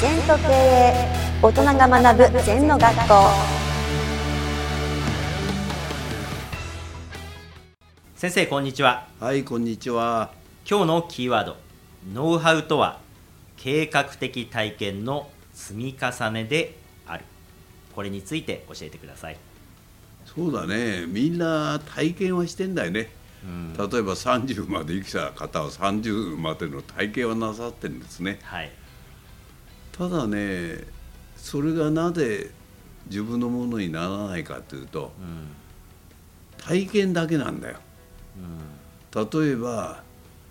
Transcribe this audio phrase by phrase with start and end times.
[0.00, 0.94] 全と経営
[1.42, 3.14] 大人が学ぶ全の学校。
[8.16, 9.08] 先生こんにちは。
[9.20, 10.32] はい、こんにちは。
[10.66, 11.56] 今日のキーワード
[12.14, 12.98] ノウハウとは
[13.58, 17.24] 計画的体験の積み重ねである。
[17.94, 19.36] これについて教えてください。
[20.24, 23.10] そうだね、みんな体験はしてんだよね。
[23.44, 23.74] うん。
[23.74, 28.38] 例えば30まで生きた方は30までの体験はなさってるんですね。
[28.44, 28.72] はい
[30.00, 30.78] ただね、
[31.36, 32.50] それがなぜ
[33.08, 35.48] 自分のものにならないかというと、うん
[36.56, 37.76] 体験だけなんだよ。
[38.38, 40.02] うん例えば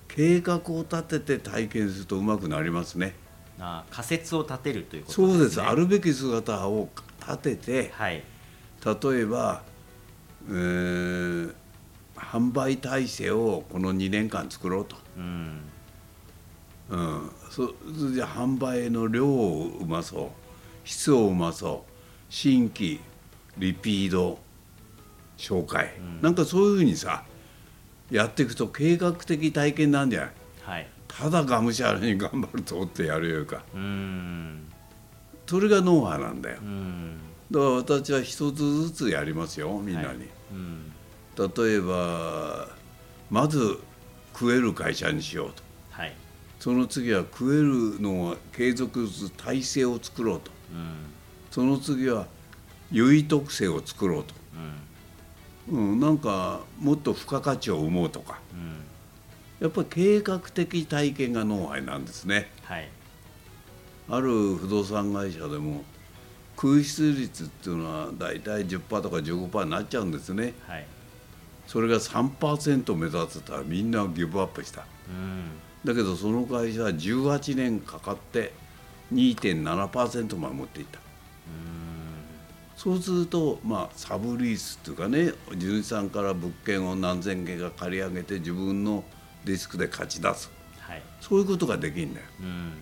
[0.07, 3.15] 計画を立てて体験するとうまくなりますね。
[3.59, 5.61] あ仮説を立てるということそうですねです。
[5.63, 6.87] あるべき姿を
[7.19, 8.21] 立てて、はい
[8.85, 9.63] 例えば、
[10.47, 11.53] えー
[12.15, 15.61] 販売体制をこの2年間作ろうと、うん
[16.89, 17.73] うん、そそ
[18.07, 20.29] れじゃ販売の量をうまそう。
[20.85, 21.91] 質をうまそう。
[22.29, 22.99] 新規
[23.57, 24.39] リピード
[25.37, 27.23] 紹介、なんかそういうふうにさ
[28.11, 30.31] やっていくと計画的体験なんじゃない？
[30.61, 30.89] はい。
[31.07, 33.63] ただがむしゃらに頑張るとってやるよりか。
[33.73, 34.67] うん。
[35.45, 36.57] それがノウハウなんだよ。
[36.61, 37.17] うん。
[37.51, 40.07] だから私は一つずつやりますよみんなに。
[40.07, 40.17] はい。
[40.53, 40.91] うん。
[41.37, 42.67] 例えば
[43.29, 43.79] まず
[44.33, 45.63] 食える会社にしようと。
[45.91, 46.13] はい
[46.59, 50.51] その次は食えるのを継続する体制を作ろうと。
[50.73, 50.95] うん。
[51.49, 52.27] その次は
[52.91, 54.33] 優位特性を作ろうと、
[55.71, 55.91] うん。
[55.91, 58.39] うん、なんかもっと付加価値を生もうとか。
[58.53, 58.83] うん。
[59.61, 62.51] やっぱり計画的体験がノウハウなんですね。
[62.63, 62.89] はい。
[64.09, 65.83] ある不動産会社でも
[66.57, 70.53] 空室率っていうのは大体10%とか15%になっちゃうんですね。
[70.67, 70.85] はい。
[71.67, 74.83] それが3%目指せたらみんなギブアップした。
[75.07, 78.51] うんだけどその会社は18年かかって
[79.13, 80.99] 2.7%まで持っていった。
[82.75, 89.03] そうするとまあサブリースっていうかね地主さんから物件を何千件か借り上げて自分の
[89.43, 90.49] リスクで勝ち出す。
[90.79, 91.01] はい。
[91.19, 92.25] そういうことができるんだよ。
[92.39, 92.73] うん。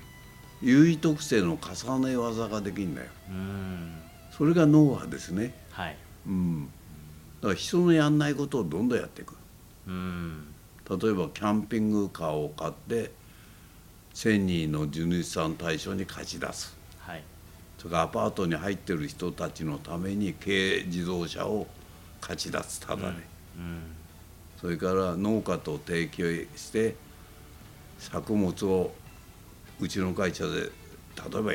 [0.62, 3.08] 優位特性の重ね技ができるんだよ。
[3.29, 3.94] うん。
[4.31, 5.56] それがノウハウですね。
[5.72, 5.97] はい。
[6.28, 6.66] うん。
[7.41, 9.35] だから人のやんないことをどんどんやっていく。
[9.88, 10.47] うん
[10.90, 13.12] 例えばキャンピングカーを買って
[14.14, 16.75] 1000人の地主さん対象に貸し出す。
[17.00, 17.24] はい。
[17.78, 21.68] それからアパートに入ってる人たちのために軽自動車を
[22.22, 23.28] 貸し出すただね、
[23.58, 23.81] うん。
[24.59, 26.96] それから農家と提携して
[28.00, 28.92] 作物を
[29.80, 30.70] うちの会社で例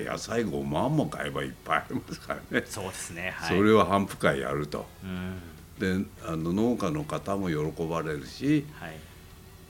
[0.00, 3.32] えば野菜5万も買えばいっぱいありますからね、そうですね。
[3.34, 3.56] はい。
[3.56, 4.84] それを反復会やると。
[5.02, 5.40] うん。
[5.78, 8.92] であの農家の方も喜ばれるしはい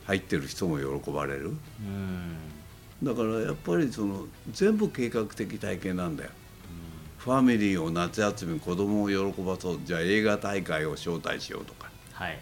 [0.06, 1.52] 入ってる人も喜ばれる。
[1.80, 2.36] うん。
[3.02, 6.30] だからやっぱりその全部計画的体験なんだよ、
[7.18, 9.80] ファミリーを夏休み子供を喜ばそう。
[9.84, 11.90] じゃあ映画大会を招待しようとか。
[12.12, 12.38] はい。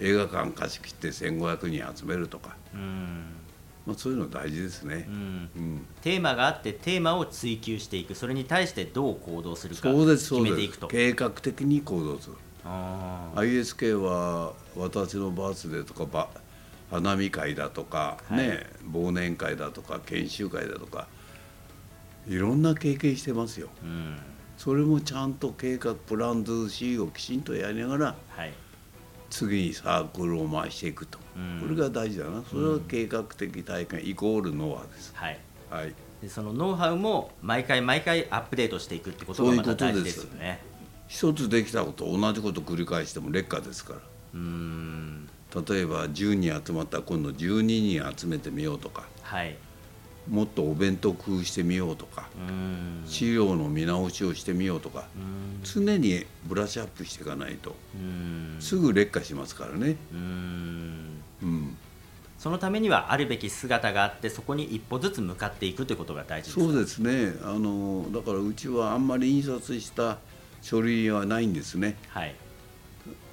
[0.00, 3.24] 映画館貸し切って1500人集めるとか、うん。
[3.86, 5.06] まあ、そういうの大事ですね。
[5.08, 5.50] う、ん。
[5.56, 5.86] うん。
[6.02, 8.14] テーマがあってテーマを追求していく。
[8.14, 10.88] それに対してどう行動するか決めていくと。
[10.88, 12.36] 計画的に行動する。
[12.64, 16.28] あ ISK は私のバースデーとかば
[16.90, 18.38] 花見会だとか、はい。
[18.38, 21.08] ね忘年会だとか研修会だとか
[22.26, 23.68] いろんな経験してますよ。
[23.82, 24.18] ーうん。
[24.56, 28.52] それもちゃんと計画プランズー C をきちんとやりながらはい。
[29.30, 31.60] 次にサークルを回していくと、うん。
[31.60, 32.42] これが大事だな。
[32.48, 35.12] それは計画的体験イコールノウハウです。
[35.14, 35.38] はい。
[35.70, 35.94] はい。
[36.22, 40.62] でそのノウハウも毎回毎回アップデートしていくってことがまた大事ですよね。
[41.08, 44.00] 一つできたこと同じこと繰り返しても劣化ですから。
[44.34, 49.56] うーん例えば10人集まったら今度12人集めてみようとかはい。
[50.28, 52.28] もっとお弁当工夫してみようとか
[53.04, 55.04] 資料の見直しをしてみようとか
[55.62, 57.74] 常にブラッシュアップしていかないと
[58.58, 59.96] すぐ劣化しますからね。
[60.12, 61.22] うーん。
[61.42, 61.76] うん。
[62.38, 67.34] そのためにはあるべき姿があってそこに一歩ずつ向かっていくということが大事ですそうですね。
[67.42, 70.18] あのだからうちはあんまり印刷した
[70.62, 71.96] 書類はないんですね。
[72.08, 72.34] はい。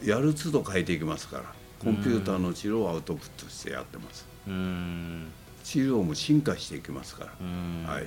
[0.04, 1.44] やる都度変えていきますから
[1.84, 4.28] コンピューターの資料をアウトプットしてやってます。
[4.48, 5.32] うーん。
[5.64, 7.32] 資料も進化していきますから。
[7.92, 8.04] はい。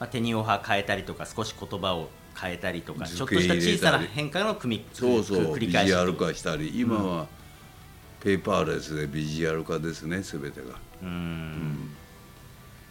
[0.00, 2.08] まあ、手にオハ変えたりとか少し言葉を
[2.40, 5.38] 変えたりとか図ちょっとした小さな変化の組みそうそう。
[5.38, 7.26] ビジ繰り返しュアル化したり今は
[8.20, 10.66] ペーパーレスでビジュアル化ですね全てが。
[11.02, 11.90] うーん。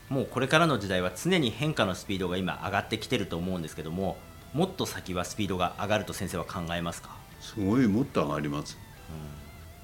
[0.09, 4.17] もうこれからの時代は常に変化のスピードが今上がってきてると思うんですけども
[4.53, 7.09] もっと先はスピードが上がると先生は考えますか、
[7.41, 8.77] すごいもっと上がります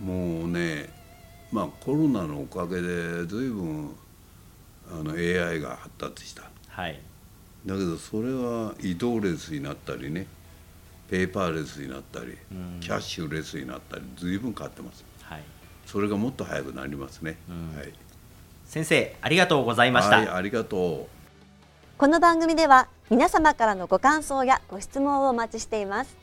[0.01, 0.89] もうね
[1.51, 3.95] まあコロナのおかげで随分
[4.91, 6.43] あの AI が発達した。
[6.67, 6.99] はい。
[7.65, 10.27] だけどそれは移動レスになったりね
[11.09, 12.79] ペーパーレスになったり、うん。
[12.81, 15.05] キャッシュレスになったり随分変わってます。
[15.21, 15.43] はい。
[15.85, 17.77] それがもっと早くなりますね、うん。
[17.77, 17.93] はい、
[18.65, 21.23] 先生ありがとうございました、はい、ありがとう。
[21.97, 26.22] この番組では皆様からのご感想やご質問をお待ちしています